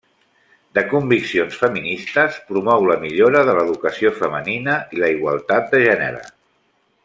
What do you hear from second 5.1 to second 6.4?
igualtat de gènere.